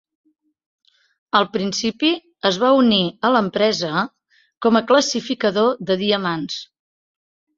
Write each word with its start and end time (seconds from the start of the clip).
Al 1.39 1.43
principi 1.57 2.07
es 2.51 2.55
va 2.63 2.71
unir 2.77 2.99
a 3.29 3.31
l'empresa 3.35 3.91
com 4.67 4.79
a 4.79 4.83
classificador 4.93 5.69
de 5.91 5.99
diamants. 6.03 6.57